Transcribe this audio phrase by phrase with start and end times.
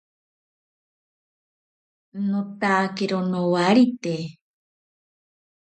[2.29, 4.15] Notakero nowarite.